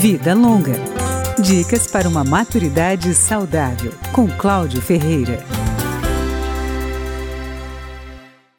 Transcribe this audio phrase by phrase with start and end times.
[0.00, 0.76] Vida Longa.
[1.38, 5.44] Dicas para uma maturidade saudável, com Cláudio Ferreira.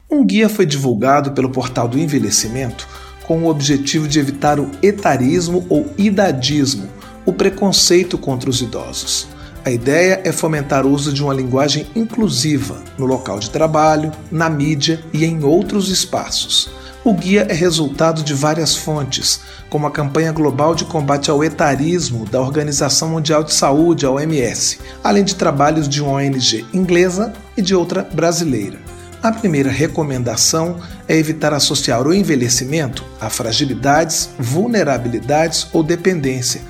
[0.08, 2.86] Um guia foi divulgado pelo portal do envelhecimento
[3.26, 6.88] com o objetivo de evitar o etarismo ou idadismo,
[7.26, 9.26] o preconceito contra os idosos.
[9.64, 14.48] A ideia é fomentar o uso de uma linguagem inclusiva no local de trabalho, na
[14.48, 16.70] mídia e em outros espaços.
[17.04, 22.24] O guia é resultado de várias fontes, como a campanha global de combate ao etarismo
[22.24, 27.62] da Organização Mundial de Saúde, a OMS, além de trabalhos de uma ONG inglesa e
[27.62, 28.78] de outra brasileira.
[29.20, 30.76] A primeira recomendação
[31.08, 36.60] é evitar associar o envelhecimento a fragilidades, vulnerabilidades ou dependência,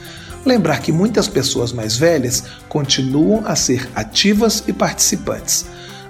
[0.45, 5.67] Lembrar que muitas pessoas mais velhas continuam a ser ativas e participantes.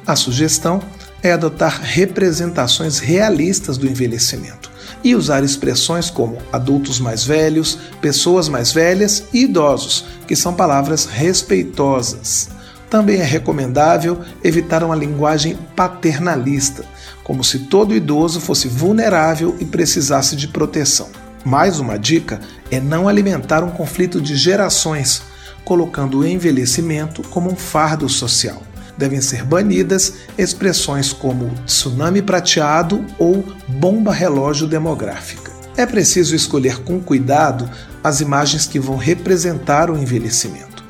[0.07, 4.71] A sugestão é adotar representações realistas do envelhecimento
[5.05, 11.07] e usar expressões como adultos mais velhos, pessoas mais velhas e idosos, que são palavras
[11.07, 12.49] respeitosas.
[12.91, 16.85] Também é recomendável evitar uma linguagem paternalista,
[17.25, 21.09] como se todo idoso fosse vulnerável e precisasse de proteção.
[21.45, 25.23] Mais uma dica é não alimentar um conflito de gerações,
[25.65, 28.63] colocando o envelhecimento como um fardo social.
[29.03, 35.51] Devem ser banidas expressões como tsunami prateado ou bomba relógio demográfica.
[35.77, 37.69] É preciso escolher com cuidado
[38.05, 40.85] as imagens que vão representar o envelhecimento.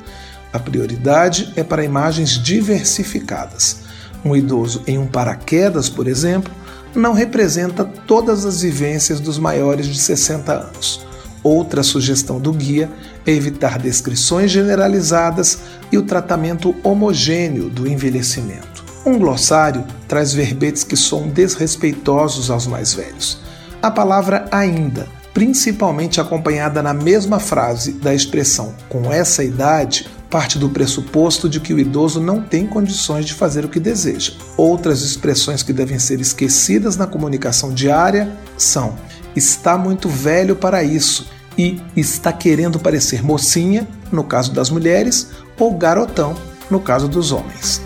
[0.53, 3.77] A prioridade é para imagens diversificadas.
[4.23, 6.53] Um idoso em um paraquedas, por exemplo,
[6.93, 11.03] não representa todas as vivências dos maiores de 60 anos.
[11.43, 12.89] Outra sugestão do guia
[13.25, 15.59] é evitar descrições generalizadas
[15.91, 18.83] e o tratamento homogêneo do envelhecimento.
[19.05, 23.41] Um glossário traz verbetes que são desrespeitosos aos mais velhos.
[23.81, 30.69] A palavra ainda, principalmente acompanhada na mesma frase da expressão com essa idade, parte do
[30.69, 34.33] pressuposto de que o idoso não tem condições de fazer o que deseja.
[34.55, 38.95] Outras expressões que devem ser esquecidas na comunicação diária são:
[39.35, 41.27] está muito velho para isso
[41.57, 46.35] e está querendo parecer mocinha, no caso das mulheres, ou garotão,
[46.69, 47.81] no caso dos homens.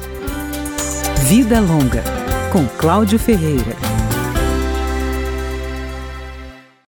[1.24, 2.04] Vida Longa,
[2.52, 3.87] com Cláudio Ferreira.